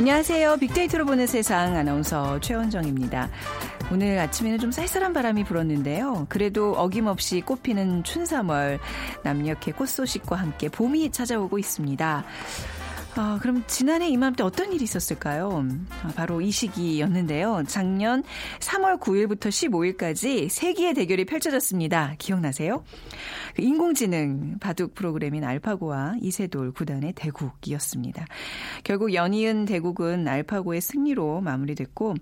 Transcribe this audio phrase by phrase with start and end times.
[0.00, 0.56] 안녕하세요.
[0.56, 3.28] 빅데이터로 보는 세상 아나운서 최원정입니다.
[3.92, 6.24] 오늘 아침에는 좀 쌀쌀한 바람이 불었는데요.
[6.30, 8.78] 그래도 어김없이 꽃피는 춘삼월
[9.24, 12.24] 남녘의 꽃 소식과 함께 봄이 찾아오고 있습니다.
[13.16, 15.64] 아, 그럼 지난해 이맘때 어떤 일이 있었을까요?
[16.02, 17.64] 아, 바로 이 시기였는데요.
[17.66, 18.22] 작년
[18.60, 22.14] 3월 9일부터 15일까지 세기의 대결이 펼쳐졌습니다.
[22.18, 22.84] 기억나세요?
[23.56, 28.26] 그 인공지능 바둑 프로그램인 알파고와 이세돌 구단의 대국이었습니다.
[28.84, 32.14] 결국 연이은 대국은 알파고의 승리로 마무리됐고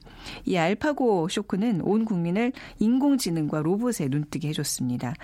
[0.47, 5.15] 이 알파고 쇼크는 온 국민을 인공지능과 로봇에 눈뜨게 해줬습니다.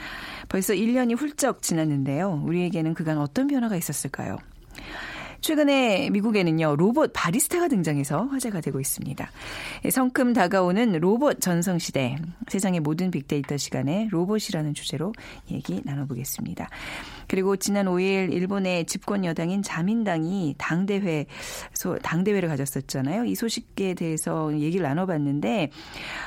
[0.50, 2.42] 벌써 1년이 훌쩍 지났는데요.
[2.44, 4.36] 우리에게는 그간 어떤 변화가 있었을까요?
[5.44, 9.30] 최근에 미국에는요, 로봇 바리스타가 등장해서 화제가 되고 있습니다.
[9.90, 12.16] 성큼 다가오는 로봇 전성 시대.
[12.48, 15.12] 세상의 모든 빅데이터 시간에 로봇이라는 주제로
[15.50, 16.70] 얘기 나눠보겠습니다.
[17.28, 21.26] 그리고 지난 5일 일본의 집권 여당인 자민당이 당대회,
[22.02, 23.26] 당대회를 가졌었잖아요.
[23.26, 25.68] 이 소식에 대해서 얘기를 나눠봤는데,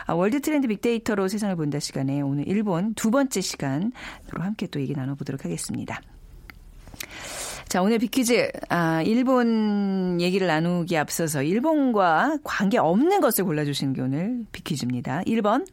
[0.05, 3.89] 아, 월드 트렌드 빅데이터로 세상을 본다 시간에 오늘 일본 두 번째 시간으로
[4.37, 6.01] 함께 또 얘기 나눠보도록 하겠습니다.
[7.67, 8.49] 자, 오늘 비퀴즈.
[8.69, 15.21] 아, 일본 얘기를 나누기 앞서서 일본과 관계 없는 것을 골라주시는 게 오늘 비퀴즈입니다.
[15.23, 15.67] 1번,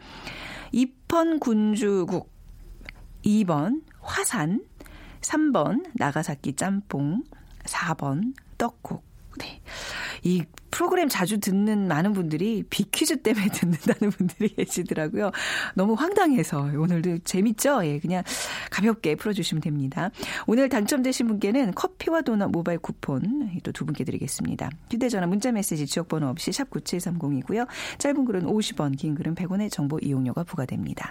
[0.72, 2.32] 이펀 군주국.
[3.24, 4.64] 2번, 화산.
[5.20, 7.22] 3번, 나가사키 짬뽕.
[7.62, 9.04] 4번, 떡국.
[9.38, 9.60] 네.
[10.22, 15.30] 이 프로그램 자주 듣는 많은 분들이 비퀴즈 때문에 듣는다는 분들이 계시더라고요.
[15.74, 17.84] 너무 황당해서 오늘도 재밌죠?
[17.84, 18.24] 예, 그냥
[18.70, 20.10] 가볍게 풀어주시면 됩니다.
[20.46, 24.70] 오늘 당첨되신 분께는 커피와 도넛 모바일 쿠폰 또 두 분께 드리겠습니다.
[24.90, 27.66] 휴대전화 문자메시지 지역번호 없이 샵 9730이고요.
[27.98, 31.10] 짧은 글은 50원, 긴 글은 100원의 정보 이용료가 부과됩니다.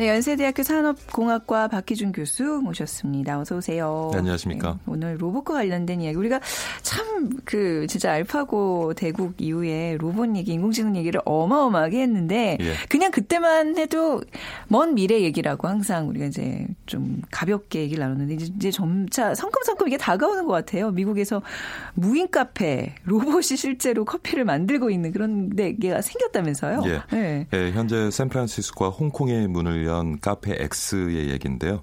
[0.00, 3.38] 네, 연세대학교 산업공학과 박희준 교수 모셨습니다.
[3.38, 4.08] 어서 오세요.
[4.14, 4.72] 네, 안녕하십니까.
[4.72, 6.16] 네, 오늘 로봇과 관련된 이야기.
[6.16, 6.40] 우리가
[6.80, 7.10] 참
[7.44, 12.74] 그 진짜 알파고 대국 이후에 로봇 얘기, 인공지능 얘기를 어마어마하게 했는데 예.
[12.88, 14.22] 그냥 그때만 해도
[14.68, 20.46] 먼 미래 얘기라고 항상 우리가 이제 좀 가볍게 얘기를 나눴는데 이제 점차 성큼성큼 이게 다가오는
[20.46, 20.90] 것 같아요.
[20.90, 21.42] 미국에서
[21.94, 26.82] 무인 카페 로봇이 실제로 커피를 만들고 있는 그런 데가 생겼다면서요?
[26.86, 27.02] 예.
[27.10, 27.46] 네.
[27.52, 31.82] 예, 현재 샌프란시스코와 홍콩의 문을 연 카페 X의 얘기인데요.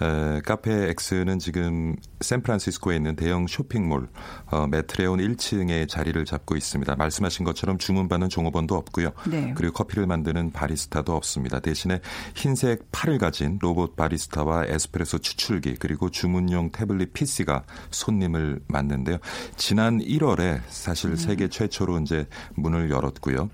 [0.00, 4.08] 에, 카페 X는 지금 샌프란시스코에 있는 대형 쇼핑몰
[4.50, 6.96] 어, 메트레온 1층에 자리를 잡고 있습니다.
[6.96, 9.12] 말씀하신 것처럼 주문받는 종업원도 없고요.
[9.26, 9.52] 네.
[9.56, 11.60] 그리고 커피를 만드는 바리스타도 없습니다.
[11.60, 12.00] 대신에
[12.34, 19.18] 흰색 팔을 가진 로봇 바리스타와 에스프레소 추출기 그리고 주문용 태블릿 PC가 손님을 맞는데요.
[19.56, 21.16] 지난 1월에 사실 음.
[21.16, 23.50] 세계 최초로 이제 문을 열었고요.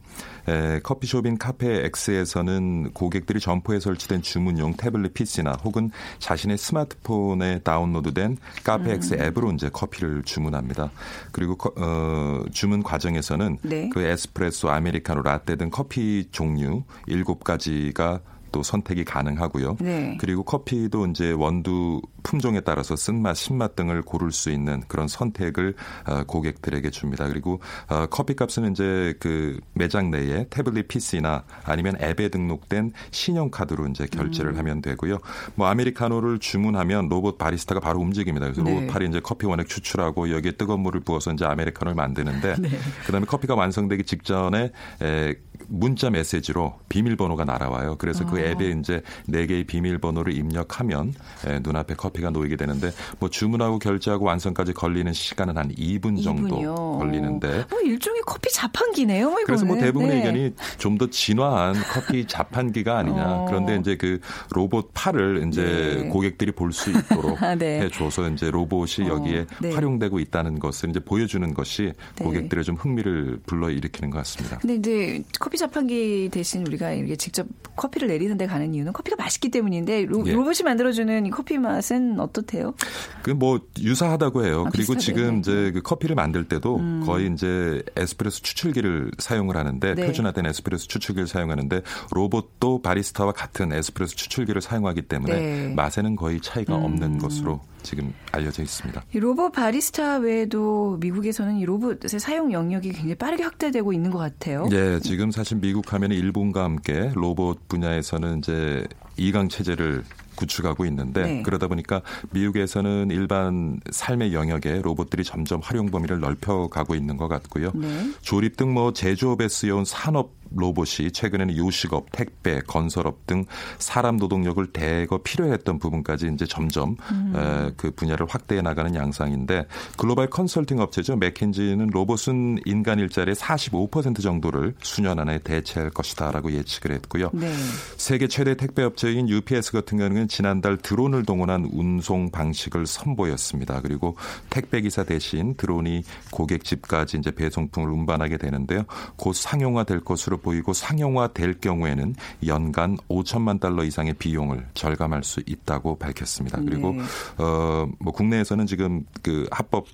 [0.48, 8.38] 에, 커피숍인 카페 X에서는 고객들이 점포에 설치된 주문용 태블릿 PC나 혹은 자 신의 스마트폰에 다운로드된
[8.64, 9.20] 카페 X 음.
[9.20, 10.90] 앱으로 이제 커피를 주문합니다.
[11.30, 13.90] 그리고 어, 주문 과정에서는 네.
[13.92, 18.20] 그 에스프레소, 아메리카노, 라떼 등 커피 종류 7가지가
[18.52, 19.76] 또 선택이 가능하고요.
[19.80, 20.16] 네.
[20.20, 25.74] 그리고 커피도 이제 원두 품종에 따라서 쓴맛, 신맛 등을 고를 수 있는 그런 선택을
[26.06, 27.26] 어, 고객들에게 줍니다.
[27.28, 34.06] 그리고 어, 커피 값은 이제 그 매장 내에 태블릿 PC나 아니면 앱에 등록된 신용카드로 이제
[34.06, 34.58] 결제를 음.
[34.58, 35.18] 하면 되고요.
[35.54, 38.46] 뭐 아메리카노를 주문하면 로봇 바리스타가 바로 움직입니다.
[38.46, 38.74] 그래서 네.
[38.74, 42.68] 로봇 팔이 이제 커피 원액 추출하고 여기에 뜨거운 물을 부어서 이제 아메리카노를 만드는데 네.
[43.06, 44.70] 그다음에 커피가 완성되기 직전에
[45.02, 45.34] 에,
[45.68, 47.96] 문자 메시지로 비밀번호가 날아와요.
[47.98, 48.40] 그래서 그 어.
[48.40, 51.14] 앱에 이제 네 개의 비밀번호를 입력하면
[51.46, 56.98] 에, 눈앞에 커피가 놓이게 되는데 뭐 주문하고 결제하고 완성까지 걸리는 시간은 한 2분 정도 2분이요.
[56.98, 59.26] 걸리는데 뭐 일종의 커피 자판기네요.
[59.28, 59.44] 이거는.
[59.46, 60.16] 그래서 뭐 대부분의 네.
[60.18, 63.24] 의견이 좀 더 진화한 커피 자판기가 아니냐.
[63.26, 63.44] 어.
[63.48, 64.20] 그런데 이제 그
[64.50, 65.62] 로봇 팔을 이제
[66.02, 66.08] 네.
[66.08, 67.80] 고객들이 볼 수 있도록 아, 네.
[67.82, 69.72] 해줘서 이제 로봇이 어, 여기에 네.
[69.72, 72.24] 활용되고 있다는 것을 이제 보여주는 것이 네.
[72.24, 74.58] 고객들의 좀 흥미를 불러일으키는 것 같습니다.
[74.58, 77.46] 근데 이제 커피 자판기 대신 우리가 이렇게 직접
[77.76, 80.34] 커피를 내리는 데 가는 이유는 커피가 맛있기 때문인데 로, 예.
[80.34, 82.74] 봇이 만들어주는 이 커피 맛은 어떻대요?
[83.22, 84.64] 그 뭐 유사하다고 해요.
[84.66, 84.96] 아, 그리고.
[84.96, 85.28] 지금 네.
[85.28, 85.38] 음.
[85.40, 90.06] 이제 그 커피를 만들 때도 거의 이제 에스프레소 추출기를 사용을 하는데 네.
[90.06, 91.82] 표준화된 에스프레소 추출기를 사용하는데
[92.12, 95.66] 로봇도 바리스타와 같은 에스프레소 추출기를 사용하기 때문에 네.
[95.66, 95.74] 음.
[95.74, 99.02] 맛에는 거의 차이가 없는 것으로 지금 알려져 있습니다.
[99.14, 104.68] 이 로봇 바리스타 외에도 미국에서는 이 로봇의 사용 영역이 굉장히 빠르게 확대되고 있는 것 같아요.
[104.72, 108.86] 예, 지금 사실 미국 하면 일본과 함께 로봇 분야에서는 이제
[109.16, 111.42] 이강 체제를 구축하고 있는데 네.
[111.42, 112.00] 그러다 보니까
[112.30, 117.70] 미국에서는 일반 삶의 영역에 로봇들이 점점 활용 범위를 넓혀가고 있는 것 같고요.
[117.74, 118.10] 네.
[118.22, 123.44] 조립 등 뭐 제조업에 쓰여온 산업 로봇이 최근에는 요식업, 택배, 건설업 등
[123.78, 127.32] 사람 노동력을 대거 필요했던 부분까지 이제 점점 음.
[127.36, 129.66] 에, 그 분야를 확대해 나가는 양상인데
[129.96, 137.30] 글로벌 컨설팅 업체죠 맥킨지는 로봇은 인간 일자리의 45% 정도를 수년 안에 대체할 것이다라고 예측을 했고요.
[137.32, 137.52] 네.
[137.96, 143.80] 세계 최대 택배 업체인 UPS 같은 경우는 지난달 드론을 동원한 운송 방식을 선보였습니다.
[143.82, 144.16] 그리고
[144.50, 148.84] 택배 기사 대신 드론이 고객 집까지 이제 배송품을 운반하게 되는데요.
[149.16, 152.14] 곧 상용화될 것으로 보이고 상용화될 경우에는
[152.46, 156.60] 연간 5천만 달러 이상의 비용을 절감할 수 있다고 밝혔습니다.
[156.64, 157.02] 그리고 네.
[157.38, 159.86] 어뭐 국내에서는 지금 그 합법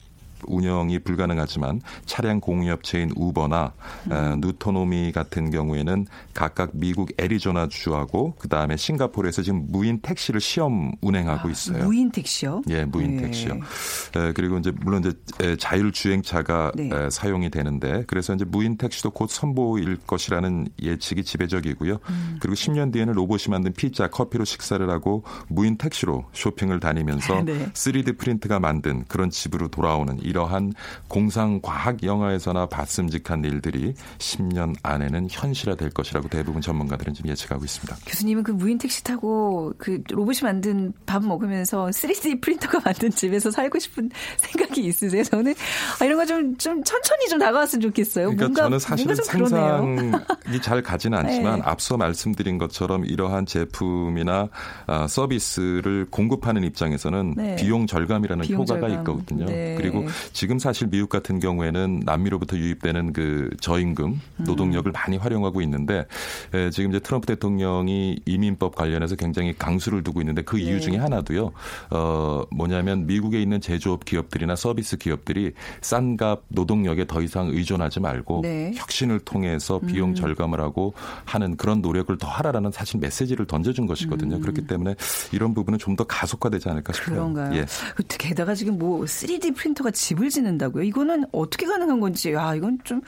[0.46, 3.72] 운영이 불가능하지만 차량 공유업체인 우버나
[4.10, 10.92] 어, 누토노미 같은 경우에는 각각 미국 애리조나 주하고 그 다음에 싱가포르에서 지금 무인 택시를 시험
[11.00, 11.82] 운행하고 있어요.
[11.82, 12.62] 아, 무인 택시요?
[12.68, 13.22] 예, 무인 네.
[13.24, 13.54] 택시요.
[14.16, 16.90] 에, 그리고 이제 물론 이제 에, 자율 주행차가 네.
[16.92, 21.98] 에, 사용이 되는데 그래서 이제 무인 택시도 곧 선보일 것이라는 예측이 지배적이고요.
[22.08, 22.36] 음.
[22.40, 27.70] 그리고 10년 뒤에는 로봇이 만든 피자, 커피로 식사를 하고 무인 택시로 쇼핑을 다니면서 네.
[27.72, 30.72] 3D 프린트가 만든 그런 집으로 돌아오는 이러한
[31.08, 37.96] 공상 과학 영화에서나 봤음직한 일들이 10년 안에는 현실화될 것이라고 대부분 전문가들은 지금 예측하고 있습니다.
[38.06, 43.78] 교수님은 그 무인 택시 타고 그 로봇이 만든 밥 먹으면서 3D 프린터가 만든 집에서 살고
[43.78, 45.22] 싶은 생각이 있으세요?
[45.24, 45.54] 저는
[46.00, 48.30] 아, 이런 거좀좀 천천히 좀 다가왔으면 좋겠어요.
[48.30, 49.14] 그러니까 뭔가 저는 사실은.
[49.14, 51.62] 상상이 잘 가지는 않지만 네.
[51.64, 54.48] 앞서 말씀드린 것처럼 이러한 제품이나
[54.86, 57.56] 아, 서비스를 공급하는 입장에서는 네.
[57.56, 58.98] 비용 절감이라는 비용 효과가 절감.
[58.98, 59.44] 있거든요.
[59.46, 59.74] 네.
[59.78, 64.44] 그리고 지금 사실 미국 같은 경우에는 남미로부터 유입되는 그 저임금 음.
[64.44, 66.06] 노동력을 많이 활용하고 있는데
[66.54, 70.80] 에, 지금 이제 트럼프 대통령이 이민법 관련해서 굉장히 강수를 두고 있는데 그 이유 네.
[70.80, 71.52] 중에 하나도요.
[71.90, 78.40] 어 뭐냐면 미국에 있는 제조업 기업들이나 서비스 기업들이 싼 값 노동력에 더 이상 의존하지 말고
[78.42, 78.72] 네.
[78.74, 80.94] 혁신을 통해서 비용 절감을 하고
[81.26, 84.40] 하는 그런 노력을 더 하라라는 사실 메시지를 던져준 것이거든요.
[84.40, 84.94] 그렇기 때문에
[85.32, 87.16] 이런 부분은 좀 더 가속화되지 않을까 싶어요.
[87.16, 87.56] 그런가요?
[87.56, 87.66] 예.
[88.06, 90.84] 게다가 지금 뭐 3D 프린터가 집을 짓는다고요?
[90.84, 93.02] 이거는 어떻게 가능한 건지, 아, 이건 좀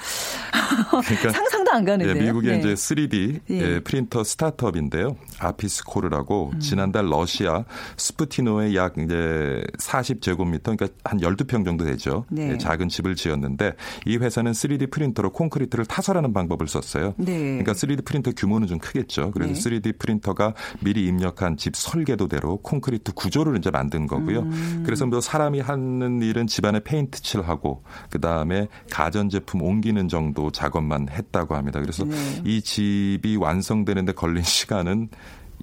[0.91, 2.15] 그러니까 상상도 안 가는데요.
[2.15, 2.59] 예, 미국의 네.
[2.59, 3.61] 이제 3D 예.
[3.61, 5.17] 예, 프린터 스타트업인데요.
[5.39, 6.61] 아피스코르라고 음.
[6.61, 7.65] 지난달 러시아
[7.97, 12.27] 스투피노에 약 이제 40제곱미터 그러니까 한 12평 정도 되죠.
[12.29, 12.53] 네.
[12.53, 13.75] 예, 작은 집을 지었는데
[14.07, 17.15] 이 회사는 3D 프린터로 콘크리트를 타설하는 방법을 썼어요.
[17.17, 17.35] 네.
[17.35, 19.31] 그러니까 3D 프린터 규모는 좀 크겠죠.
[19.31, 19.59] 그래서 네.
[19.59, 24.41] 3D 프린터가 미리 입력한 집 설계도대로 콘크리트 구조를 이제 만든 거고요.
[24.41, 24.83] 음.
[24.85, 31.81] 그래서 뭐 사람이 하는 일은 집안에 페인트 칠하고 그다음에 가전제품 옮기는 정도 작업만 했다고 합니다.
[31.81, 32.17] 그래서 네.
[32.45, 35.09] 이 집이 완성되는데 걸린 시간은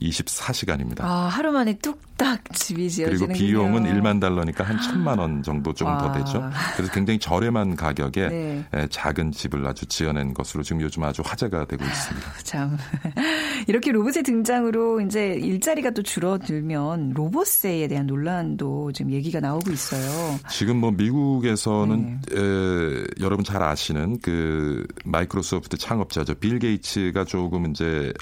[0.02, 1.02] 24시간입니다.
[1.02, 3.34] 아, 하루 만에 뚝딱 집이 그리고 지어지는군요.
[3.34, 6.12] 비용은 1만 달러니까 한 천만 원 정도 좀더 와.
[6.12, 6.50] 되죠.
[6.76, 8.66] 그래서 굉장히 저렴한 가격에 네.
[8.74, 12.34] 에, 작은 집을 아주 지어낸 것으로 지금 요즘 아주 화제가 되고 있습니다.
[12.44, 12.78] 참.
[13.68, 20.40] 이렇게 로봇의 등장으로 이제 일자리가 또 줄어들면 로봇세에 대한 논란도 지금 얘기가 나오고 있어요.
[20.50, 22.40] 지금 뭐 미국에서는 네.
[22.40, 28.14] 에, 여러분 잘 아시는 그 마이크로소프트 창업자죠 빌 게이츠가 조금 이제 예,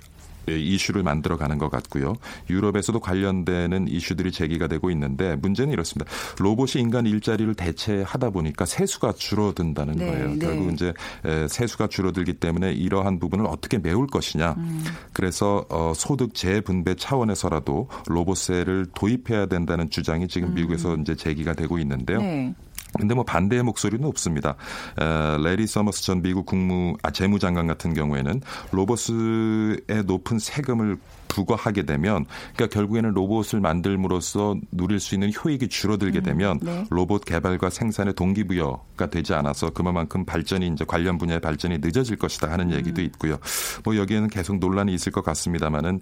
[0.47, 2.15] 이슈를 만들어가는 것 같고요.
[2.49, 6.11] 유럽에서도 관련되는 이슈들이 제기가 되고 있는데 문제는 이렇습니다.
[6.39, 10.29] 로봇이 인간 일자리를 대체하다 보니까 세수가 줄어든다는 네, 거예요.
[10.29, 10.39] 네.
[10.39, 14.55] 결국 이제 에, 세수가 줄어들기 때문에 이러한 부분을 어떻게 메울 것이냐.
[14.57, 14.83] 음.
[15.13, 22.19] 그래서 어, 소득 재분배 차원에서라도 로봇세를 도입해야 된다는 주장이 지금 미국에서 이제 제기가 되고 있는데요.
[22.19, 22.53] 네.
[22.97, 24.55] 근데 뭐 반대의 목소리도 있습니다.
[24.99, 30.97] 에, 래리 서머스 전 미국 국무 아 재무장관 같은 경우에는 로봇의 높은 세금을
[31.36, 32.25] 부과하게 되면
[32.56, 36.86] 그러니까 결국에는 로봇을 만들므로써 누릴 수 있는 효익이 줄어들게 되면 네.
[36.89, 42.72] 로봇 개발과 생산의 동기부여가 되지 않아서 그만큼 발전이 이제 관련 분야의 발전이 늦어질 것이다 하는
[42.72, 43.38] 얘기도 있고요.
[43.84, 46.00] 뭐 여기에는 계속 논란이 있을 것 같습니다만은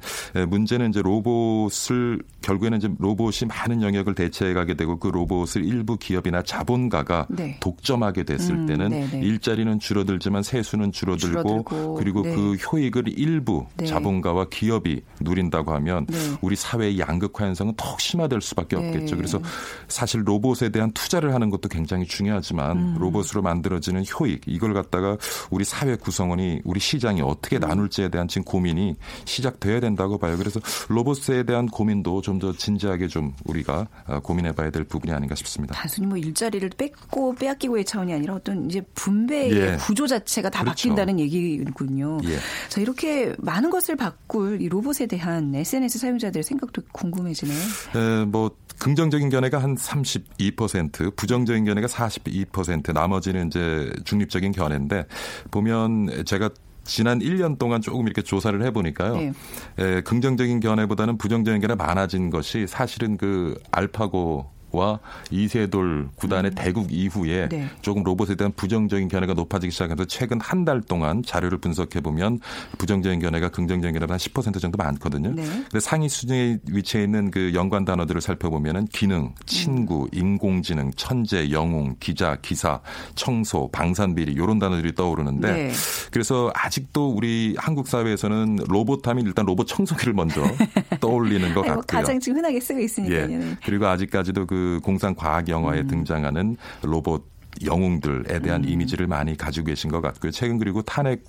[0.47, 6.43] 문제는 이제 로봇을 결국에는 이제 로봇이 많은 영역을 대체해 가게 되고 그 로봇을 일부 기업이나
[6.43, 7.57] 자본가가 네.
[7.59, 9.25] 독점하게 됐을 음, 때는 네네.
[9.25, 12.35] 일자리는 줄어들지만 세수는 줄어들고, 줄어들고, 그리고 네.
[12.35, 13.85] 그 효익을 일부 네.
[13.85, 16.17] 자본가와 기업이 누린다고 하면 네.
[16.41, 18.87] 우리 사회의 양극화 현상은 더욱 심화될 수밖에 네.
[18.87, 19.15] 없겠죠.
[19.17, 19.41] 그래서
[19.87, 22.95] 사실 로봇에 대한 투자를 하는 것도 굉장히 중요하지만 음.
[22.99, 25.17] 로봇으로 만들어지는 효익 이걸 갖다가
[25.49, 27.61] 우리 사회 구성원이 우리 시장이 어떻게 음.
[27.61, 30.37] 나눌지에 대한 지금 고민이 시작돼야 된다고 봐요.
[30.37, 35.73] 그래서 로봇에 대한 고민도 좀 더 진지하게 좀 우리가 어, 고민해봐야 될 부분이 아닌가 싶습니다.
[35.75, 39.77] 단순히 뭐 일자리를 뺏고 빼앗기고의 차원이 아니라 어떤 이제 분배의 예.
[39.77, 40.89] 구조 자체가 다 그렇죠.
[40.89, 42.17] 바뀐다는 얘기군요.
[42.25, 42.37] 예.
[42.67, 47.59] 자 이렇게 많은 것을 바꿀 이 로봇에 대한 SNS 사용자들의 생각도 궁금해지네요.
[47.95, 55.05] 에, 뭐 긍정적인 견해가 한 32%, 부정적인 견해가 42%, 나머지는 이제 중립적인 견해인데
[55.51, 56.49] 보면 제가
[56.83, 59.15] 지난 1년 동안 조금 이렇게 조사를 해보니까요.
[59.15, 59.33] 네.
[59.77, 64.99] 에, 긍정적인 견해보다는 부정적인 견해 많아진 것이 사실은 그 알파고 와
[65.29, 67.49] 이세돌 구단의 대국 이후에 음.
[67.49, 67.69] 네.
[67.81, 72.39] 조금 로봇에 대한 부정적인 견해가 높아지기 시작해서 최근 한 달 동안 자료를 분석해 보면
[72.77, 75.31] 부정적인 견해가 긍정적인 견해보다 한10% 정도 많거든요.
[75.35, 75.43] 네.
[75.43, 82.37] 근데 상위 수준에 위치해 있는 그 연관 단어들을 살펴보면은 기능, 친구, 인공지능, 천재, 영웅, 기자,
[82.41, 82.79] 기사,
[83.15, 85.71] 청소, 방산비리 이런 단어들이 떠오르는데 네.
[86.11, 90.41] 그래서 아직도 우리 한국 사회에서는 로봇하면 일단 로봇 청소기를 먼저
[91.01, 91.83] 떠올리는 것 같고요.
[91.85, 93.27] 가장 지금 흔하게 쓰고 있으니까요.
[93.27, 93.33] 네.
[93.51, 93.57] 예.
[93.65, 95.87] 그리고 아직까지도 그 공상 과학 영화에 음.
[95.87, 97.23] 등장하는 로봇
[97.63, 98.69] 영웅들에 대한 음.
[98.69, 100.31] 이미지를 많이 가지고 계신 것 같고요.
[100.31, 101.23] 최근 그리고 탄핵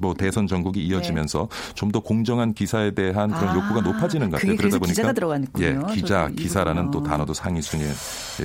[0.00, 3.50] 뭐 대선 전국이 이어지면서 좀더 공정한 기사에 대한 그런 네.
[3.50, 4.56] 아, 욕구가 높아지는 것 같아요.
[4.56, 4.92] 그러다 보니까.
[5.60, 6.90] 예, 기자, 기사라는.
[6.90, 7.90] 또 단어도 상위 순위에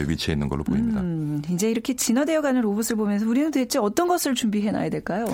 [0.07, 0.99] 위치해 있는 걸로 보입니다.
[1.01, 5.25] 음, 이제 이렇게 진화되어가는 로봇을 보면서 우리는 대체 어떤 것을 준비해 놔야 될까요?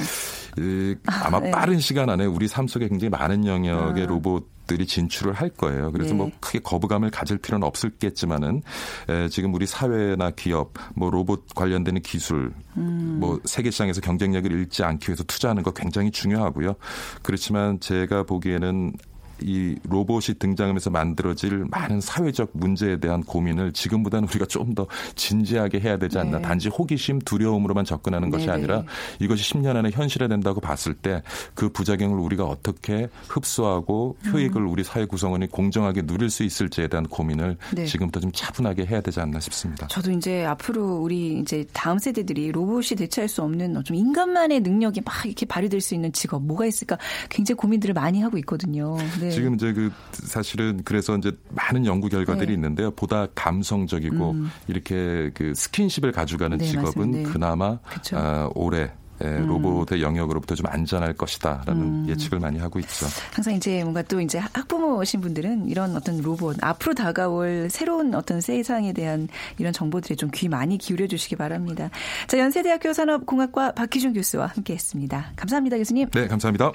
[0.51, 1.51] 그 아마 네.
[1.51, 4.07] 빠른 시간 안에 우리 삶 속에 굉장히 많은 영역의 아.
[4.07, 5.91] 로봇 들이 진출을 할 거예요.
[5.91, 6.17] 그래서 네.
[6.17, 8.61] 뭐 크게 거부감을 가질 필요는 없을겠지만은
[9.09, 13.17] 에, 지금 우리 사회나 기업, 뭐 로봇 관련되는 기술, 음.
[13.19, 16.75] 뭐 세계 시장에서 경쟁력을 잃지 않기 위해서 투자하는 거 굉장히 중요하고요.
[17.21, 18.93] 그렇지만 제가 보기에는
[19.41, 25.97] 이 로봇이 등장하면서 만들어질 많은 사회적 문제에 대한 고민을 지금보다는 우리가 좀 더 진지하게 해야
[25.97, 26.39] 되지 않나.
[26.39, 26.43] 네.
[26.43, 28.57] 단지 호기심, 두려움으로만 접근하는 것이 네네.
[28.57, 28.83] 아니라
[29.19, 31.21] 이것이 10년 안에 현실화된다고 봤을 때
[31.53, 34.69] 그 부작용을 우리가 어떻게 흡수하고 효익을 음.
[34.69, 37.85] 우리 사회 구성원이 공정하게 누릴 수 있을지에 대한 고민을 네.
[37.85, 39.87] 지금부터 좀 차분하게 해야 되지 않나 싶습니다.
[39.87, 45.25] 저도 이제 앞으로 우리 이제 다음 세대들이 로봇이 대체할 수 없는 좀 인간만의 능력이 막
[45.25, 46.97] 이렇게 발휘될 수 있는 직업 뭐가 있을까
[47.29, 48.97] 굉장히 고민들을 많이 하고 있거든요.
[49.19, 49.24] 네.
[49.31, 52.53] 지금 이제 그 사실은 그래서 이제 많은 연구 결과들이 네.
[52.53, 52.91] 있는데요.
[52.91, 54.35] 보다 감성적이고
[54.67, 57.11] 이렇게 그 스킨십을 가져가는 네, 직업은.
[57.11, 57.23] 네.
[57.23, 58.17] 그나마 그쵸.
[58.17, 58.91] 아, 올해
[59.23, 63.05] 예, 로봇의 영역으로부터 좀 안전할 것이다라는 예측을 많이 하고 있죠.
[63.31, 68.91] 항상 이제 뭔가 또 이제 학부모신 분들은 이런 어떤 로봇 앞으로 다가올 새로운 어떤 세상에
[68.91, 71.89] 대한 이런 정보들에 좀 귀 많이 기울여 주시기 바랍니다.
[72.27, 75.31] 자, 연세대학교 산업공학과 박희준 교수와 함께했습니다.
[75.37, 76.09] 감사합니다, 교수님.
[76.09, 76.73] 네, 감사합니다.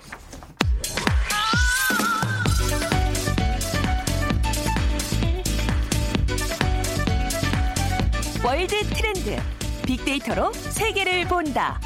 [8.60, 9.36] 월드 트렌드
[9.86, 11.80] 빅데이터로 세계를 본다.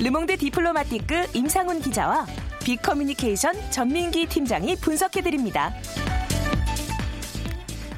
[0.00, 2.26] 르몽드 디플로마티크 임상훈 기자와
[2.62, 5.74] 빅커뮤니케이션 전민기 팀장이 분석해 드립니다.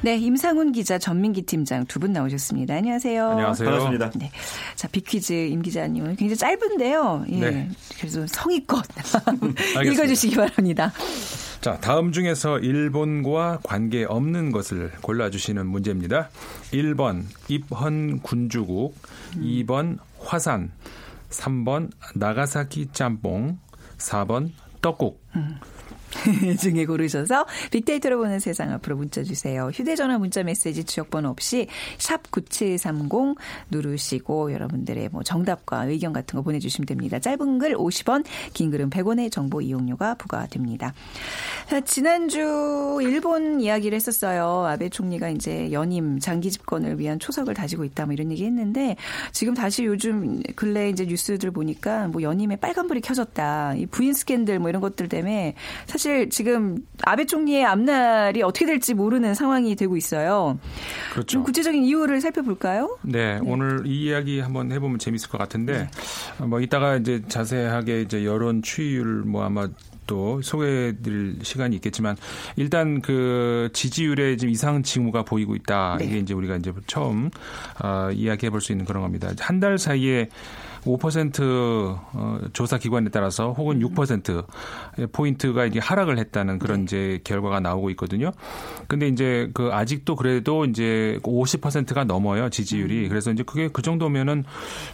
[0.01, 2.73] 네, 임상훈 기자, 전민기 팀장 두 분 나오셨습니다.
[2.73, 3.29] 안녕하세요.
[3.29, 3.69] 안녕하세요.
[3.69, 4.11] 반갑습니다.
[4.15, 4.31] 네.
[4.75, 7.25] 자, 빅퀴즈 임 기자님은 굉장히 짧은데요.
[7.29, 7.39] 예.
[7.39, 7.69] 네.
[7.99, 8.83] 그래서 성의껏.
[9.85, 10.91] 읽어주시기 바랍니다.
[11.61, 16.29] 자, 다음 중에서 일본과 관계 없는 것을 골라주시는 문제입니다.
[16.71, 18.95] 1번 입헌 군주국,
[19.33, 20.71] 2번 화산,
[21.29, 23.59] 3번 나가사키 짬뽕,
[23.97, 24.51] 4번
[24.81, 25.21] 떡국.
[26.59, 29.69] 중에 고르셔서 빅데이터로 보는 세상 앞으로 문자 주세요.
[29.73, 33.35] 휴대전화 문자 메시지 지역번호 없이 샵 9730
[33.69, 37.19] 누르시고 여러분들의 뭐 정답과 의견 같은 거 보내주시면 됩니다.
[37.19, 40.93] 짧은 글 50원, 긴 글은 100원의 정보 이용료가 부과됩니다.
[41.69, 44.65] 자, 지난주 일본 이야기를 했었어요.
[44.65, 48.95] 아베 총리가 이제 연임 장기 집권을 위한 초석을 다지고 있다 뭐 이런 얘기 했는데
[49.31, 53.75] 지금 다시 요즘 근래 이제 뉴스들 보니까 뭐 연임에 빨간불이 켜졌다.
[53.75, 58.93] 이 부인 스캔들 뭐 이런 것들 때문에 사실 사실 지금 아베 총리의 앞날이 어떻게 될지
[58.93, 60.57] 모르는 상황이 되고 있어요.
[61.11, 61.27] 그렇죠.
[61.27, 62.97] 좀 구체적인 이유를 살펴볼까요?
[63.01, 65.89] 네, 오늘 이 이야기 한번 해보면 재밌을 것 같은데
[66.39, 69.67] 어, 뭐 이따가 이제 자세하게 이제 여론 추이율 뭐 아마
[70.07, 72.15] 또 소개해드릴 시간이 있겠지만
[72.55, 75.97] 일단 그 지지율에 지금 이상 징후가 보이고 있다.
[75.99, 76.05] 네.
[76.05, 77.29] 이게 이제 우리가 이제 처음
[77.83, 79.31] 어, 이야기해 볼 수 있는 그런 겁니다.
[79.41, 80.29] 한 달 사이에
[80.85, 84.45] 5% 어, 조사 기관에 따라서 혹은 6%
[85.11, 88.31] 포인트가 이제 하락을 했다는 그런 이제 결과가 나오고 있거든요.
[88.87, 93.09] 근데 이제 그 아직도 그래도 이제 50%가 넘어요 지지율이.
[93.09, 94.43] 그래서 이제 그게 그 정도면은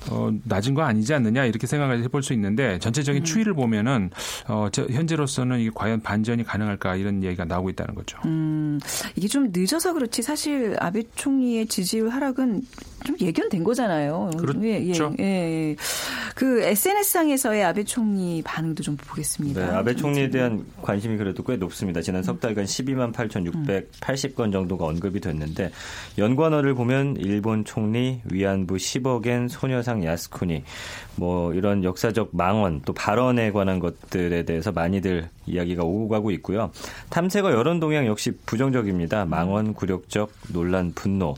[0.09, 4.09] 어, 낮은 거 아니지 않느냐 이렇게 생각을 해볼 수 있는데 전체적인 추이를 보면은
[4.47, 8.17] 어, 저, 현재로서는 이게 과연 반전이 가능할까 이런 얘기가 나오고 있다는 거죠.
[8.25, 8.79] 음,
[9.15, 12.63] 이게 좀 늦어서 그렇지 사실 아베 총리의 지지율 하락은
[13.05, 14.31] 좀 예견된 거잖아요.
[14.37, 14.59] 그렇죠.
[14.63, 15.75] 예, 예, 예, 예.
[16.33, 19.65] 그 SNS상에서의 아베 총리 반응도 좀 보겠습니다.
[19.65, 22.01] 네, 아베 총리에 대한 관심이 그래도 꽤 높습니다.
[22.01, 25.71] 지난 석 달간 12만 8,680건 정도가 언급이 됐는데
[26.17, 30.63] 연관어를 보면 일본 총리, 위안부 10억엔 소녀상 야스쿠니
[31.15, 36.71] 뭐 이런 역사적 망언 또 발언에 관한 것들에 대해서 많이들 이야기가 오고 가고 있고요.
[37.09, 39.25] 탐색어 여론 동향 역시 부정적입니다.
[39.25, 41.35] 망언, 굴욕적, 논란, 분노.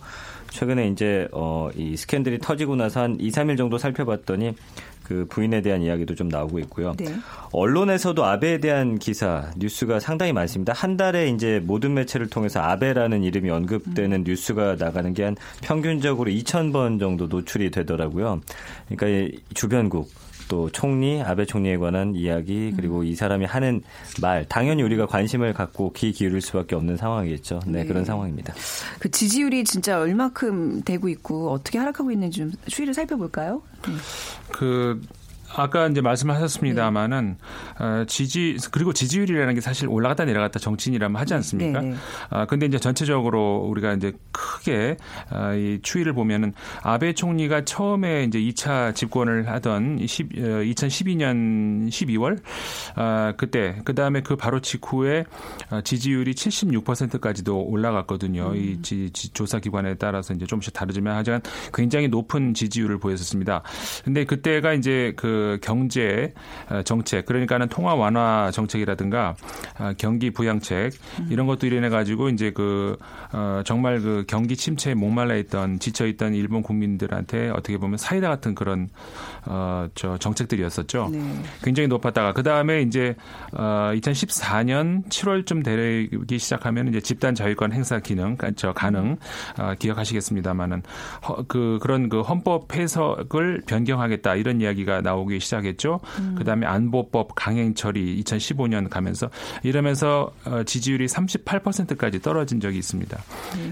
[0.58, 4.56] 최근에 이제 어, 이 스캔들이 터지고 나서 한 2, 3일 정도 살펴봤더니
[5.04, 6.94] 그 부인에 대한 이야기도 좀 나오고 있고요.
[6.98, 7.06] 네.
[7.54, 10.74] 언론에서도 아베에 대한 기사, 뉴스가 상당히 많습니다.
[10.74, 17.00] 한 달에 이제 모든 매체를 통해서 아베라는 이름이 언급되는 뉴스가 나가는 게 한 평균적으로 2,000번
[17.00, 18.42] 정도 노출이 되더라고요.
[18.88, 20.10] 그러니까 이 주변국,
[20.48, 23.82] 또 총리, 아베 총리에 관한 이야기, 그리고 이 사람이 하는
[24.22, 27.62] 말, 당연히 우리가 관심을 갖고 귀 기울일 수밖에 없는 상황이겠죠.
[27.68, 28.54] 네, 그런 상황입니다.
[29.00, 33.62] 그 지지율이 진짜 얼마큼 되고 있고 어떻게 하락하고 있는지 좀 추이를 살펴볼까요?
[33.88, 33.94] 네.
[34.52, 35.02] 그
[35.56, 37.38] 아까 이제 말씀하셨습니다마는
[37.80, 41.82] 어, 지지 그리고 지지율이라는 게 사실 올라갔다 내려갔다 정치인이라면 하지 않습니까?
[41.82, 41.96] 네, 네.
[42.30, 44.98] 아 근데 이제 전체적으로 우리가 이제 크게
[45.30, 52.40] 아, 이 추이를 보면은 아베 총리가 처음에 이제 2차 집권을 하던 10, 어, 2012년 12월
[52.96, 55.24] 아 그때 그 다음에 그 바로 직후에
[55.70, 58.54] 아, 지지율이 76%까지도 올라갔거든요.
[58.56, 61.42] 이 지, 지- 조사 기관에 따라서 이제 조금씩 다르지만 하지만
[61.74, 63.64] 굉장히 높은 지지율을 보였었습니다.
[64.04, 66.34] 근데 그때가 이제 그 경제
[66.70, 69.36] 어, 정책 그러니까는 통화 완화 정책이라든가
[69.78, 70.94] 아, 경기 부양책
[71.30, 72.98] 이런 것도 일어나 가지고 이제 그
[73.34, 78.56] 어, 정말 그 경기 침체에 목말라 있던 지쳐 있던 일본 국민들한테 어떻게 보면 사이다 같은
[78.56, 78.90] 그런
[79.46, 81.10] 어 저 정책들이었었죠.
[81.12, 81.20] 네.
[81.64, 83.16] 굉장히 높았다가 그 다음에 이제
[83.54, 89.18] 어 2014년 7월쯤 되기 시작하면 이제 집단 자유권 행사 기능, 가- 저 가능
[89.58, 90.84] 어, 기억하시겠습니다만은
[91.48, 96.00] 그 그런 그 헌법 해석을 변경하겠다 이런 이야기가 나오 기 시작했죠.
[96.38, 99.30] 그 다음에 안보법 강행 처리 2015년 가면서
[99.64, 103.18] 이러면서 어, 지지율이 38%까지 떨어진 적이 있습니다.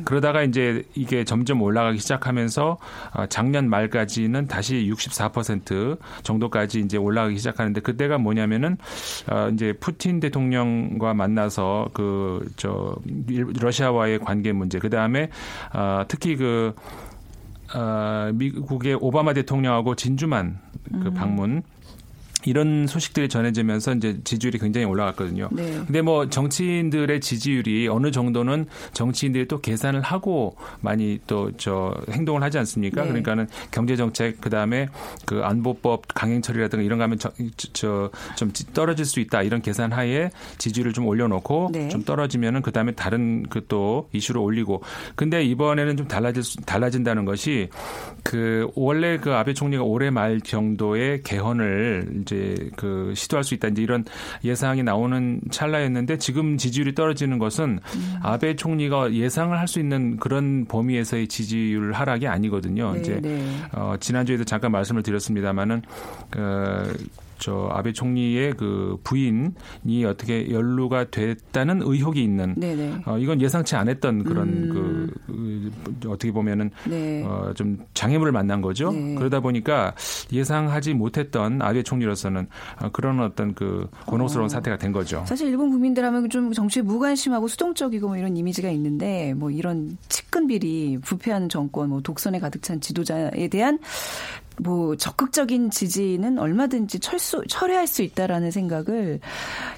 [0.04, 2.78] 그러다가 이제 이게 점점 올라가기 시작하면서
[3.14, 8.78] 어, 작년 말까지는 다시 64% 정도까지 이제 올라가기 시작하는데 그때가 뭐냐면은
[9.30, 12.96] 어, 이제 푸틴 대통령과 만나서 그 저
[13.62, 15.30] 러시아와의 관계 문제 그 다음에
[15.74, 16.74] 어, 특히 그
[17.74, 20.60] 어, 미국의 오바마 대통령하고 진주만
[20.92, 21.64] 그 방문
[22.46, 25.50] 이런 소식들이 전해지면서 이제 지지율이 굉장히 올라갔거든요.
[25.52, 25.82] 네.
[25.86, 32.58] 근데 뭐 정치인들의 지지율이 어느 정도는 정치인들이 또 계산을 하고 많이 또 저 행동을 하지
[32.60, 33.02] 않습니까?
[33.02, 33.08] 네.
[33.08, 34.88] 그러니까는 경제 정책 그다음에
[35.26, 37.18] 그 안보법 강행 처리라든가 이런 거 하면
[37.74, 41.88] 저좀 떨어질 수 있다 이런 계산 하에 지지율을 좀 올려놓고 네.
[41.90, 44.82] 좀 떨어지면은 그다음에 다른 그 또 이슈를 올리고
[45.16, 47.70] 근데 이번에는 좀 달라질 수, 달라진다는 것이
[48.24, 52.35] 그 원래 그 아베 총리가 올해 말 정도의 개헌을 이제
[52.76, 54.06] 그 시도할 수 있다 이제 이런
[54.44, 57.80] 예상이 나오는 찰나였는데 지금 지지율이 떨어지는 것은
[58.24, 62.94] 아베 총리가 예상을 할 수 있는 그런 범위에서의 지지율 하락이 아니거든요.
[62.94, 63.44] 네, 이제 네.
[63.74, 65.82] 어, 지난주에도 잠깐 말씀을 드렸습니다만은
[66.30, 66.96] 그,
[67.46, 73.04] 저 아베 총리의 그 부인이 어떻게 연루가 됐다는 의혹이 있는 네네.
[73.06, 74.70] 어, 이건 예상치 않았던 그런 음.
[74.74, 77.24] 그, 그 어떻게 보면은 네.
[77.24, 78.92] 어, 좀 장애물을 만난 거죠.
[78.92, 79.14] 네.
[79.14, 79.94] 그러다 보니까
[80.34, 82.48] 예상하지 못했던 아베 총리로서는
[82.82, 85.24] 어, 그런 어떤 그 곤혹스러운 사태가 된 거죠.
[85.28, 90.48] 사실 일본 국민들 하면 좀 정치에 무관심하고 수동적이고 뭐 이런 이미지가 있는데 뭐 이런 측근
[90.48, 93.78] 비리, 부패한 정권, 뭐 독선에 가득 찬 지도자에 대한
[94.58, 99.20] 뭐 적극적인 지지는 얼마든지 철수 철회할 수 있다라는 생각을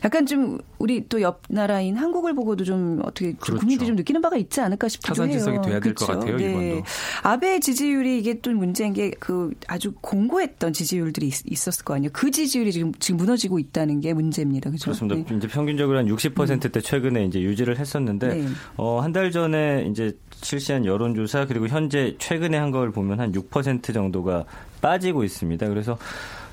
[0.04, 3.60] 약간 좀 우리 또 옆 나라인 한국을 보고도 좀 어떻게 좀 그렇죠.
[3.60, 5.34] 국민들이 좀 느끼는 바가 있지 않을까 싶기도 해요.
[5.34, 6.20] 타산지석이 돼야 될것 그렇죠?
[6.20, 6.84] 같아요, 이번도.
[7.24, 12.12] 아베 지지율이 이게 또 문제인 게 그 아주 공고했던 지지율들이 있, 었을거 아니에요.
[12.14, 14.70] 그 지지율이 지금 지금 무너지고 있다는 게 문제입니다.
[14.70, 14.86] 그렇죠?
[14.86, 15.16] 그렇습니다.
[15.30, 15.38] 네.
[15.38, 18.48] 이제 평균적으로 한 60%대 최근에 이제 유지를 했었는데 네.
[18.78, 23.94] 어, 한 달 전에 이제 실시한 여론조사 그리고 현재 최근에 한 걸 보면 한 6%
[23.94, 24.44] 정도가
[24.82, 25.68] 빠지고 있습니다.
[25.70, 25.98] 그래서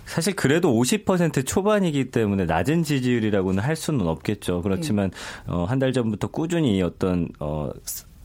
[0.06, 4.60] 사실 그래도 50% 초반이기 때문에 낮은 지지율이라고는 할 수는 없겠죠.
[4.62, 5.10] 그렇지만
[5.46, 7.70] 어, 한 달 전부터 꾸준히 어떤 어,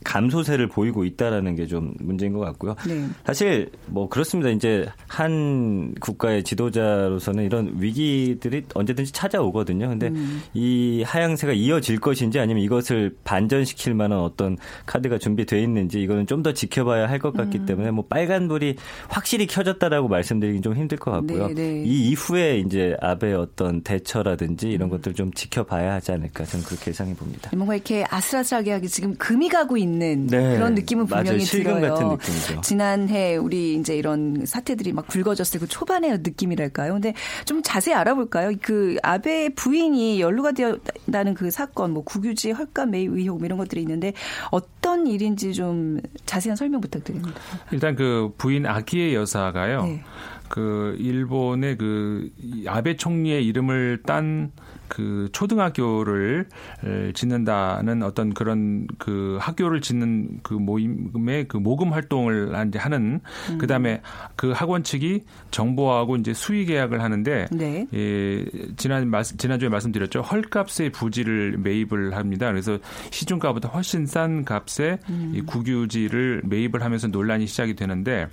[0.04, 2.74] 감소세를 보이고 있다라는 게 좀 문제인 것 같고요.
[2.88, 3.06] 네.
[3.24, 4.50] 사실 뭐 그렇습니다.
[4.50, 9.88] 이제 한 국가의 지도자로서는 이런 위기들이 언제든지 찾아오거든요.
[9.88, 10.42] 근데 음.
[10.52, 16.54] 이 하향세가 이어질 것인지 아니면 이것을 반전시킬 만한 어떤 카드가 준비되어 있는지 이거는 좀 더
[16.54, 17.66] 지켜봐야 할 것 같기 음.
[17.66, 18.76] 때문에 뭐 빨간불이
[19.08, 21.48] 확실히 켜졌다라고 말씀드리긴 좀 힘들 것 같고요.
[21.48, 21.82] 네, 네.
[21.84, 24.90] 이 이후에 이제 아베의 어떤 대처라든지 이런 음.
[24.92, 27.50] 것들 좀 지켜봐야 하지 않을까 저는 그렇게 예상해 봅니다.
[27.54, 30.56] 뭔가 이렇게 아슬아슬하게 지금 금이 가고 있는 네.
[30.56, 31.24] 그런 느낌은 맞아요.
[31.24, 31.94] 분명히 실금 들어요.
[31.94, 32.60] 같은 느낌이죠.
[32.62, 36.92] 지난해 우리 이제 이런 사태들이 막 불거졌을 그 초반의 느낌이랄까요.
[36.92, 38.52] 근데 좀 자세히 알아볼까요?
[38.62, 43.80] 그 아베 부인이 연루가 되었다는 그 사건, 뭐 국유지 헐값 매입 의혹 뭐 이런 것들이
[43.82, 44.12] 있는데
[44.50, 47.40] 어떤 일인지 좀 자세한 설명 부탁드립니다.
[47.72, 49.82] 일단 그 부인 아키에 여사가요.
[49.82, 50.02] 네.
[50.48, 52.28] 그 일본의 그
[52.66, 54.50] 아베 총리의 이름을 딴
[54.90, 56.46] 그 초등학교를
[56.84, 63.20] 에, 짓는다는 어떤 그런 그 학교를 짓는 그 모임의 그 모금 활동을 한- 이제 하는
[63.50, 63.58] 음.
[63.58, 64.02] 그다음에
[64.36, 65.22] 그 학원 측이
[65.52, 67.86] 정부하고 이제 수의 계약을 하는데 네.
[67.94, 68.44] 예,
[68.76, 70.22] 지난 말 지난주에 말씀드렸죠.
[70.22, 72.50] 헐값의 부지를 매입을 합니다.
[72.50, 72.78] 그래서
[73.10, 74.98] 시중가보다 훨씬 싼 값에
[75.32, 78.26] 이 국유지를 매입을 하면서 논란이 시작이 되는데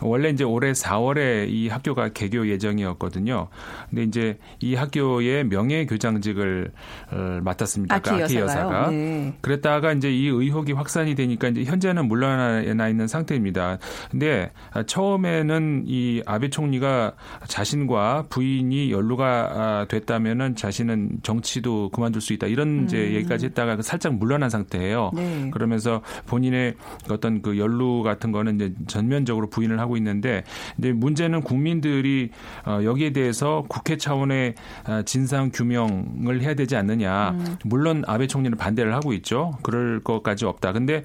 [0.00, 3.46] 원래 이제 올해 4월에 이 학교가 개교 예정이었거든요.
[3.88, 6.72] 근데 이제 이 학교의 명예 교장직을
[7.10, 7.94] 어, 맡았습니다.
[7.94, 8.36] 아키 그 아키?
[8.36, 8.90] 여사가.
[8.90, 9.34] 네.
[9.40, 13.78] 그랬다가 이제 이 의혹이 확산이 되니까 이제 현재는 물러나 있는 상태입니다.
[14.10, 14.50] 근데
[14.86, 17.12] 처음에는 이 아베 총리가
[17.46, 23.82] 자신과 부인이 연루가 아, 됐다면은 자신은 정치도 그만둘 수 있다 이런 이제 얘기까지 했다가 그
[23.82, 25.10] 살짝 물러난 상태예요.
[25.14, 25.50] 네.
[25.52, 26.74] 그러면서 본인의
[27.10, 30.44] 어떤 그 연루 같은 거는 이제 전면적으로 부인을 하고 있는데
[30.78, 32.30] 이제 문제는 국민들이
[32.64, 35.81] 어, 여기에 대해서 국회 차원의 아, 진상 규명
[36.28, 37.36] 을 해야 되지 않느냐.
[37.64, 39.58] 물론 아베 총리는 반대를 하고 있죠.
[39.62, 40.72] 그럴 것까지 없다.
[40.72, 41.02] 근데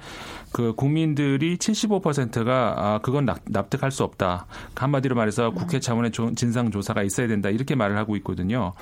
[0.52, 4.46] 그 국민들이 75%가 아 그건 납, 납득할 수 없다.
[4.74, 7.48] 한마디로 말해서 국회 차원의 조- 진상 조사가 있어야 된다.
[7.50, 8.72] 이렇게 말을 하고 있거든요.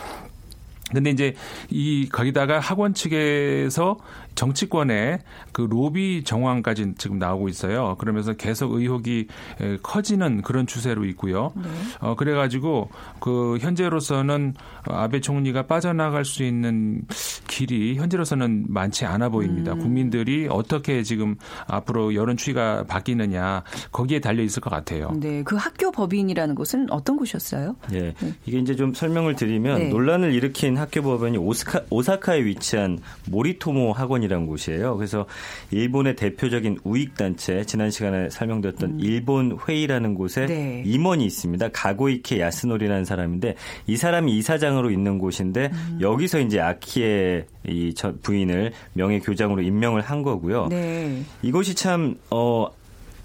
[0.92, 1.34] 근데 이제
[1.70, 3.96] 이 거기다가 학원 측에서
[4.36, 5.18] 정치권의
[5.52, 7.96] 그 로비 정황까지 지금 나오고 있어요.
[7.98, 9.26] 그러면서 계속 의혹이
[9.60, 11.52] 에, 커지는 그런 추세로 있고요.
[12.00, 17.02] 어 그래가지고 그 현재로서는 아베 총리가 빠져나갈 수 있는
[17.48, 19.74] 길이 현재로서는 많지 않아 보입니다.
[19.74, 25.10] 국민들이 어떻게 지금 앞으로 여론 추이가 바뀌느냐 거기에 달려 있을 것 같아요.
[25.18, 25.42] 네.
[25.42, 27.76] 그 학교 법인이라는 곳은 어떤 곳이었어요?
[27.92, 28.14] 예.
[28.44, 29.88] 이게 이제 좀 설명을 드리면 네.
[29.88, 32.98] 논란을 일으킨 학교 법원이 오스카, 오사카에 위치한
[33.30, 34.96] 모리토모 학원이라는 곳이에요.
[34.96, 35.26] 그래서
[35.70, 40.46] 일본의 대표적인 우익단체, 지난 시간에 설명드렸던 일본 회의라는 곳에 음.
[40.46, 40.82] 네.
[40.86, 41.68] 임원이 있습니다.
[41.72, 43.54] 가고이케 야스노리라는 사람인데
[43.86, 45.98] 이 사람이 이사장으로 있는 곳인데 음.
[46.00, 50.68] 여기서 이제 아키의 이 저- 부인을 명예 교장으로 임명을 한 거고요.
[50.68, 51.22] 네.
[51.42, 52.68] 이곳이 참, 어,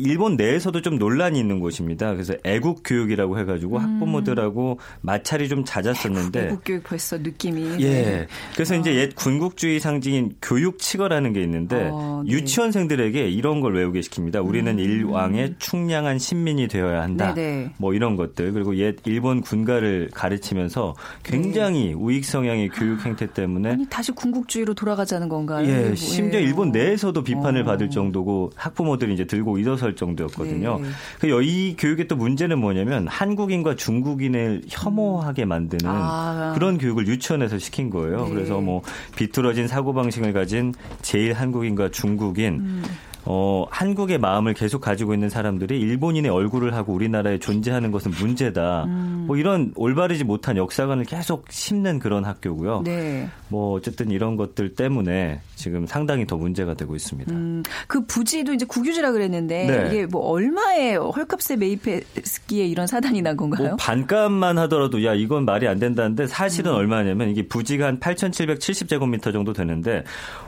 [0.01, 2.13] 일본 내에서도 좀 논란이 있는 곳입니다.
[2.13, 6.39] 그래서 애국 교육이라고 해가지고 학부모들하고 마찰이 좀 잦았었는데.
[6.39, 6.45] 음.
[6.45, 7.83] 외국 교육 벌써 느낌이.
[7.83, 8.27] 예.
[8.53, 12.31] 그래서 이제 옛 군국주의 상징인 교육 칙어라는 게 있는데 어, 네.
[12.31, 14.45] 유치원생들에게 이런 걸 외우게 시킵니다.
[14.45, 17.31] 우리는 일왕의 충량한 신민이 되어야 한다.
[17.31, 17.35] 음.
[17.35, 17.73] 네네.
[17.77, 23.73] 뭐 이런 것들 그리고 옛 일본 군가를 가르치면서 굉장히 우익 성향의 교육 행태 때문에 네.
[23.73, 25.67] 아니 다시 군국주의로 돌아가자는 건가요?
[25.67, 26.39] 예, 이게 심지어?
[26.39, 27.65] 일본 내에서도 비판을 어.
[27.65, 30.79] 받을 정도고 학부모들이 이제 들고 일어설 정도였거든요.
[30.79, 30.89] 네.
[31.19, 36.51] 그이 교육의 또 문제는 뭐냐면 한국인과 중국인을 혐오하게 만드는 아.
[36.55, 38.25] 그런 교육을 유치원에서 시킨 거예요.
[38.25, 38.33] 네.
[38.33, 38.81] 그래서 뭐
[39.15, 42.83] 비뚤어진 사고 방식을 가진 제일 한국인과 중국인 음.
[43.25, 48.85] 어, 한국의 마음을 계속 가지고 있는 사람들이 일본인의 얼굴을 하고 우리나라에 존재하는 것은 문제다.
[48.85, 49.25] 음.
[49.27, 52.81] 뭐 이런 올바르지 못한 역사관을 계속 심는 그런 학교고요.
[52.83, 53.29] 네.
[53.47, 57.31] 뭐 어쨌든 이런 것들 때문에 지금 상당히 더 문제가 되고 있습니다.
[57.31, 59.87] 음, 그 부지도 이제 국유지라 그랬는데 네.
[59.87, 63.69] 이게 뭐 얼마에 헐값에 매입했기에 이런 사단이 난 건가요?
[63.69, 66.77] 뭐 반값만 하더라도 야 이건 말이 안 된다는데 사실은 음.
[66.77, 70.03] 얼마냐면 이게 부지가 한 8,770제곱미터 정도 되는데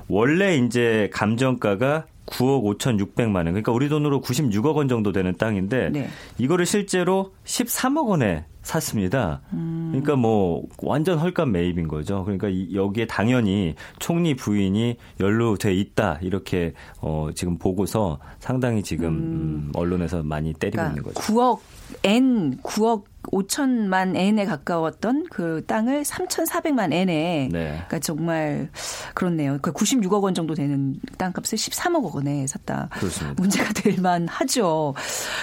[0.08, 3.46] 원래 이제 감정가가 9억 5,600만 원.
[3.46, 6.10] 그러니까 우리 돈으로 96억 원 정도 되는 땅인데 네.
[6.38, 9.42] 이거를 실제로 13억 원에 샀습니다.
[9.52, 9.90] 음.
[9.92, 12.24] 그러니까 뭐 완전 헐값 매입인 거죠.
[12.24, 19.72] 그러니까 여기에 당연히 총리 부인이 연루돼 있다 이렇게 어 지금 보고서 상당히 지금 음.
[19.76, 21.20] 언론에서 많이 때리고 그러니까 있는 거죠.
[21.20, 21.60] 9억
[22.04, 27.68] N 9억 5천만 N에 가까웠던 그 땅을 3,400만 N에 네.
[27.70, 28.70] 그러니까 정말
[29.14, 29.60] 그렇네요.
[29.62, 32.90] 그 96억 원 정도 되는 땅값을 13억 원에 샀다.
[32.94, 33.42] 그렇습니다.
[33.42, 34.96] 문제가 될 만하죠.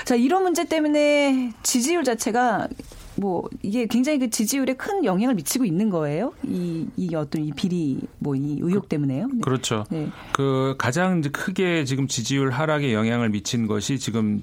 [0.04, 2.68] 자, 이런 문제 때문에 지지율 자체가
[3.16, 6.32] 뭐 이게 굉장히 그 지지율에 큰 영향을 미치고 있는 거예요.
[6.42, 9.26] 이, 이 어떤 이 비리 뭐 이 의혹 때문에요.
[9.26, 9.40] 네.
[9.42, 9.84] 그렇죠.
[9.90, 10.08] 네.
[10.32, 14.42] 그 가장 크게 지금 지지율 하락에 영향을 미친 것이 지금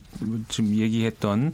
[0.49, 1.53] 지금 얘기했던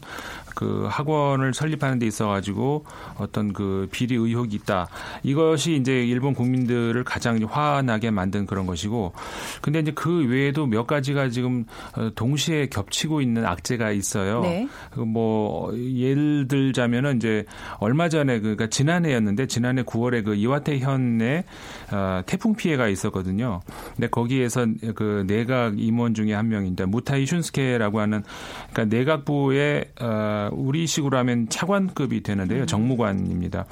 [0.56, 2.86] 그 학원을 설립하는 데 있어 가지고
[3.18, 4.88] 어떤 그 비리 의혹이 있다.
[5.24, 9.13] 이것이 이제 일본 국민들을 가장 화나게 만든 그런 것이고
[9.62, 11.66] 근데 이제 그 외에도 몇 가지가 지금
[11.98, 14.42] 어, 동시에 겹치고 있는 악재가 있어요.
[14.42, 14.68] 네.
[14.96, 17.46] 뭐 예를 들자면은 이제
[17.80, 21.44] 얼마 전에 그러니까 지난해였는데 지난해 9월에 그 이와테 현에
[21.92, 23.62] 어, 태풍 피해가 있었거든요.
[23.96, 28.24] 근데 거기에서 그 내각 임원 중에 한 명인데 무타이 슌스케라고 하는
[28.72, 32.65] 그러니까 내각부의 어, 우리식으로 하면 차관급이 되는데요.
[32.65, 33.65] 정무관입니다.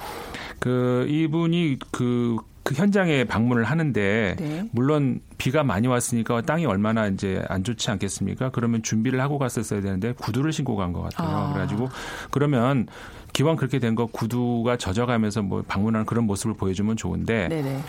[0.60, 4.70] 그 이분이 그, 그 현장에 방문을 하는데 네.
[4.72, 8.52] 물론 비가 많이 왔으니까 땅이 얼마나 이제 안 좋지 않겠습니까?
[8.52, 11.36] 그러면 준비를 하고 갔었어야 되는데 구두를 신고 간 것 같아요.
[11.36, 11.48] 아.
[11.54, 11.90] 그래가지고
[12.30, 12.86] 그러면
[13.34, 17.80] 기왕 그렇게 된 거 구두가 젖어가면서 뭐 방문하는 그런 모습을 보여주면 좋은데 네네.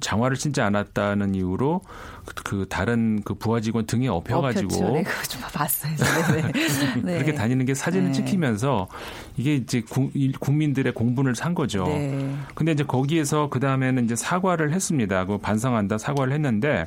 [0.00, 1.82] 장화를 신지 않았다는 이유로
[2.24, 4.92] 그- 그 다른 그 부하 직원 등에 업혀가지고.
[4.94, 5.92] 네, 그거 좀 봤어요.
[5.96, 6.52] 네, 네.
[7.04, 7.14] 네.
[7.14, 8.12] 그렇게 다니는 게 사진을 네.
[8.12, 8.88] 찍히면서
[9.36, 11.84] 이게 이제 구- 이- 국민들의 공분을 산 거죠.
[11.86, 12.32] 네.
[12.54, 15.26] 근데 이제 거기에서 그 다음에는 이제 사과를 했습니다.
[15.26, 16.86] 그 반성한다 사과를 했는데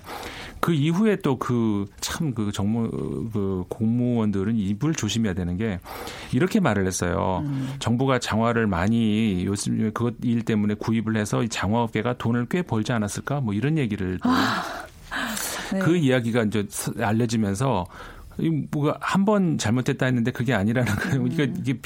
[0.59, 2.89] 그 이후에 또 그참그 정무
[3.31, 5.79] 그 공무원들은 입을 조심해야 되는 게
[6.33, 7.43] 이렇게 말을 했어요.
[7.45, 7.69] 음.
[7.79, 13.39] 정부가 장화를 많이 요즘 그것 일 때문에 구입을 해서 이 장화업계가 돈을 꽤 벌지 않았을까?
[13.41, 14.29] 뭐 이런 얘기를 또
[15.73, 15.79] 네.
[15.79, 17.85] 그 이야기가 이제 스- 알려지면서
[18.39, 21.23] 이 뭐가 한 번 잘못했다 했는데 그게 아니라는 거예요.
[21.23, 21.79] 그러니까 이게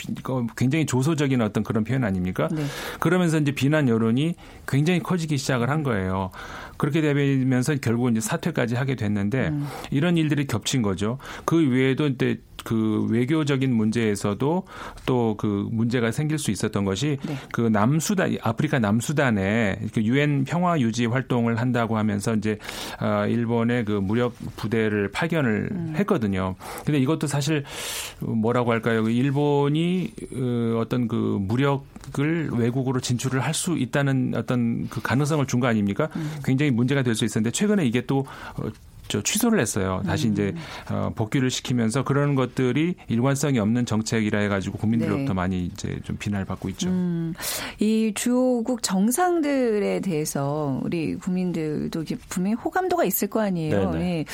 [0.58, 2.50] 굉장히 조소적인 어떤 그런 표현 아닙니까?
[2.52, 2.64] 네.
[3.00, 4.36] 그러면서 이제 비난 여론이
[4.68, 6.30] 굉장히 커지기 시작을 한 거예요.
[6.82, 9.68] 그렇게 되면서 결국은 이제 사퇴까지 하게 됐는데 음.
[9.92, 11.20] 이런 일들이 겹친 거죠.
[11.46, 14.64] 그 외에도 이제 그 외교적인 문제에서도
[15.06, 17.36] 또 그 문제가 생길 수 있었던 것이 네.
[17.52, 22.58] 그 남수단 아프리카 남수단에 그 유엔 평화 유지 활동을 한다고 하면서 이제
[23.00, 25.94] 어 일본의 그 무력 부대를 파견을 음.
[25.98, 26.56] 했거든요.
[26.86, 27.64] 근데 이것도 사실
[28.20, 29.04] 뭐라고 할까요?
[29.04, 31.86] 그 일본이 어, 어떤 그 무력
[32.20, 36.10] 을 외국으로 진출을 할 수 있다는 어떤 그 가능성을 준 거 아닙니까?
[36.16, 36.32] 음.
[36.44, 38.70] 굉장히 문제가 될 수 있었는데 최근에 이게 또 어,
[39.08, 40.02] 저 취소를 했어요.
[40.06, 40.32] 다시 음.
[40.32, 40.56] 이제
[40.90, 45.34] 어, 복귀를 시키면서 그런 것들이 일관성이 없는 정책이라 해가지고 국민들로부터 네.
[45.34, 46.88] 많이 이제 좀 비난을 받고 있죠.
[46.90, 47.34] 음,
[47.80, 53.92] 이 주요국 정상들에 대해서 우리 국민들도 분명히 호감도가 있을 거 아니에요.
[53.92, 54.20] 네네.
[54.20, 54.26] 예.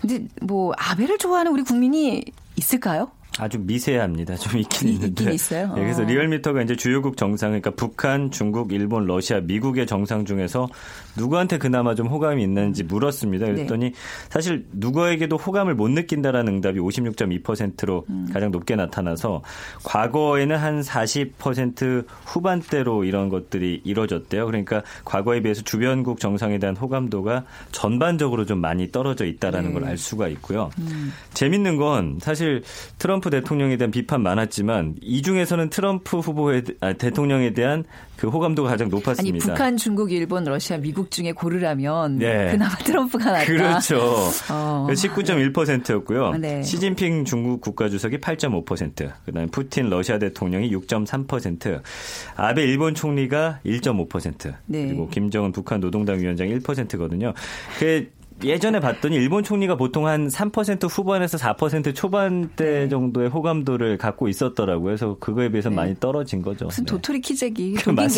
[0.00, 2.22] 근데 뭐 아베를 좋아하는 우리 국민이
[2.56, 3.10] 있을까요?
[3.38, 4.36] 아주 미세합니다.
[4.36, 5.22] 좀 있긴 이- 있는데.
[5.22, 5.68] 있긴 있어요?
[5.74, 6.04] 네, 그래서 어.
[6.04, 10.68] 리얼미터가 이제 주요국 정상, 그러니까 북한, 중국, 일본, 러시아, 미국의 정상 중에서
[11.16, 13.46] 누구한테 그나마 좀 호감이 있는지 물었습니다.
[13.46, 13.52] 네.
[13.52, 13.92] 그랬더니
[14.28, 18.28] 사실 누구에게도 호감을 못 느낀다라는 응답이 56.2%로 음.
[18.32, 19.42] 가장 높게 나타나서
[19.84, 24.46] 과거에는 한 40% 후반대로 이런 것들이 이뤄졌대요.
[24.46, 29.80] 그러니까 과거에 비해서 주변국 정상에 대한 호감도가 전반적으로 좀 많이 떨어져 있다라는 네.
[29.80, 30.70] 걸알 수가 있고요.
[30.78, 31.12] 음.
[31.34, 32.62] 재밌는 건 사실
[32.98, 37.84] 트럼프 대통령에 대한 비판 많았지만 이 중에서는 트럼프 후보에 대- 아, 대통령에 대한
[38.16, 39.46] 그 호감도가 가장 아니 높았습니다.
[39.46, 42.52] 북한, 중국, 일본, 러시아, 미국 중에 고르라면 네.
[42.52, 43.44] 그나마 트럼프가 낫다.
[43.46, 43.98] 그렇죠.
[44.50, 44.86] 어.
[44.90, 46.32] 19.1%였고요.
[46.38, 46.62] 네.
[46.62, 51.80] 시진핑 중국 국가주석이 8.5%, 그다음에 푸틴 러시아 대통령이 6.3%,
[52.36, 54.86] 아베 일본 총리가 1.5%, 네.
[54.86, 57.32] 그리고 김정은 북한 노동당 위원장 1%거든요.
[57.78, 58.08] 그
[58.44, 62.88] 예전에 봤더니 일본 총리가 보통 한 3% 후반에서 4% 초반대 네.
[62.88, 64.84] 정도의 호감도를 갖고 있었더라고요.
[64.84, 66.66] 그래서 그거에 비해서 많이 떨어진 거죠.
[66.66, 66.90] 무슨 네.
[66.90, 68.08] 도토리 키재기, 그 독인.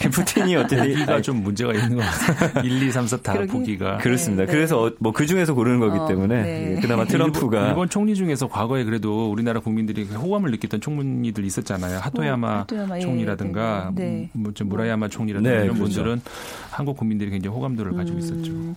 [0.00, 2.64] 그 푸틴이 어쨌든 보기가 좀 문제가 있는 것 같아요.
[2.64, 3.52] 1, 2, 3, 4다 그러게.
[3.52, 3.98] 보기가.
[3.98, 4.44] 그렇습니다.
[4.46, 4.52] 네.
[4.52, 6.80] 그래서 뭐 그 중에서 고르는 거기 어, 때문에 네.
[6.80, 11.98] 그나마 트럼프가 일본, 일본 총리 중에서 과거에 그래도 우리나라 국민들이 호감을 느꼈던 총리들 있었잖아요.
[11.98, 14.30] 하토야마, 어, 하토야마, 예, 총리라든가 네, 네.
[14.32, 15.94] 뭐, 좀 무라야마 총리라든가 네, 이런 그렇죠.
[15.94, 16.22] 분들은
[16.70, 18.50] 한국 국민들이 굉장히 호감도를 가지고 있었죠.
[18.50, 18.74] 음.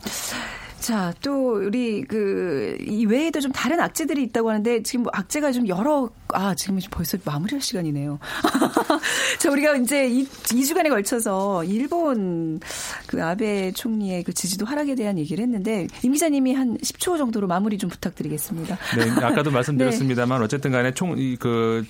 [0.85, 5.67] 자, 또 우리 그 이 외에도 좀 다른 악재들이 있다고 하는데 지금 뭐 악재가 좀
[5.67, 8.19] 여러 아 지금 벌써 마무리할 시간이네요.
[9.39, 12.59] 자, 우리가 이제 이, 이 주간에 걸쳐서 일본
[13.07, 17.77] 그그 아베 총리의 그 지지도 하락에 대한 얘기를 했는데 임 기자님이 한 10초 정도로 마무리
[17.77, 18.77] 좀 부탁드리겠습니다.
[18.97, 20.45] 네, 아까도 말씀드렸습니다만 네.
[20.45, 21.85] 어쨌든 간에 총 그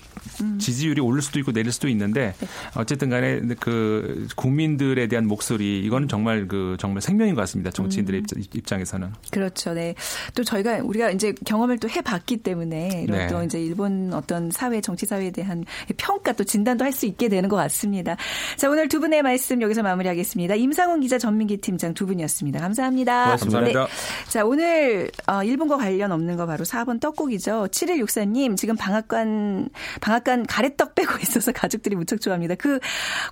[0.60, 2.48] 지지율이 오를 수도 있고 내릴 수도 있는데 네.
[2.76, 7.72] 어쨌든 간에 그 국민들에 대한 목소리 이거는 정말 그 정말 생명인 것 같습니다.
[7.72, 8.44] 정치인들의 음.
[8.54, 9.12] 입장에서 는.
[9.32, 9.74] 그렇죠.
[9.74, 9.94] 네.
[10.34, 13.28] 또 저희가 우리가 이제 경험을 또 해봤기 때문에 이런 네.
[13.28, 15.66] 또 이제 일본 어떤 사회 정치 사회에 대한
[15.98, 18.16] 평가 또 진단도 할 수 있게 되는 것 같습니다.
[18.56, 20.56] 자 오늘 두 분의 말씀 여기서 마무리하겠습니다.
[20.56, 22.60] 임상훈 기자 전민기 팀장 두 분이었습니다.
[22.60, 23.24] 감사합니다.
[23.26, 23.86] 고맙습니다.
[23.86, 23.88] 네.
[24.30, 27.68] 자 오늘 어, 일본과 관련 없는 거 바로 4번 떡국이죠.
[27.70, 29.70] 7164님 지금 방앗간
[30.00, 32.56] 방앗간 가래떡 빼고 있어서 가족들이 무척 좋아합니다.
[32.56, 32.80] 그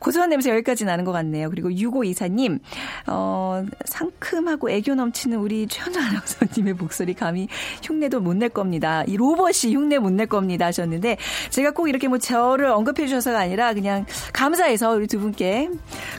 [0.02, 1.50] 고소한 냄새 여기까지 나는 것 같네요.
[1.50, 2.60] 그리고 6524님
[3.08, 7.48] 어, 상큼하고 애교 넘치는 우리 최현정 아나운서님의 목소리 감히
[7.84, 9.04] 흉내도 못 낼 겁니다.
[9.06, 11.18] 이 로봇이 흉내 못 낼 겁니다 하셨는데
[11.50, 15.70] 제가 꼭 이렇게 뭐 저를 언급해 주셔서가 아니라 그냥 감사해서 우리 두 분께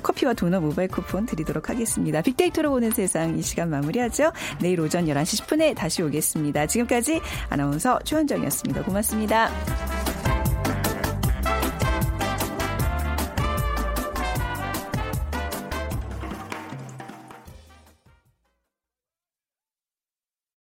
[0.02, 2.22] 커피와 도넛 모바일 쿠폰 드리도록 하겠습니다.
[2.22, 4.32] 빅데이터로 보는 세상 이 시간 마무리하죠.
[4.60, 6.66] 내일 오전 11시 10분에 다시 오겠습니다.
[6.66, 8.82] 지금까지 아나운서 최현정이었습니다.
[8.82, 9.50] 고맙습니다.